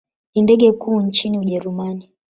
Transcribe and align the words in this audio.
Ni 0.35 0.41
ndege 0.41 0.71
kuu 0.71 1.01
nchini 1.01 1.39
Ujerumani. 1.39 2.09